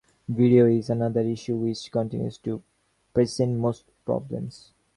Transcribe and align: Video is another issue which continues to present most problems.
Video 0.27 0.65
is 0.65 0.89
another 0.89 1.19
issue 1.21 1.55
which 1.57 1.91
continues 1.91 2.39
to 2.39 2.63
present 3.13 3.59
most 3.59 3.83
problems. 4.03 4.73